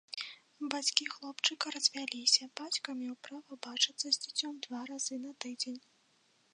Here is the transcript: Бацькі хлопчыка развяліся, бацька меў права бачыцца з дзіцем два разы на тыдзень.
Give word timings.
Бацькі 0.73 1.05
хлопчыка 1.15 1.65
развяліся, 1.75 2.43
бацька 2.63 2.89
меў 3.05 3.15
права 3.29 3.61
бачыцца 3.69 4.03
з 4.11 4.15
дзіцем 4.27 4.51
два 4.69 4.79
разы 4.93 5.15
на 5.29 5.37
тыдзень. 5.45 5.81